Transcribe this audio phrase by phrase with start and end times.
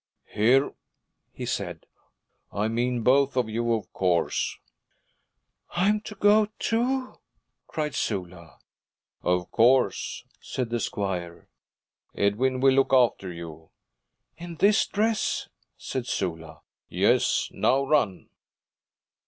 [0.25, 0.73] 'Here,'
[1.31, 1.85] he said,
[2.51, 4.57] 'I mean both of you, of course.'
[5.75, 7.19] 'I am to go, too?'
[7.67, 8.57] cried Sula.
[9.21, 11.49] 'Of course,' said the squire.
[12.15, 13.69] 'Edwin will look after you.'
[14.39, 16.61] 'In this dress?' said Sula.
[16.89, 18.27] 'Yes, now run.'